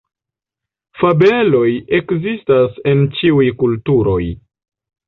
[1.01, 1.67] Fabeloj
[1.99, 4.21] ekzistas en ĉiuj kulturoj.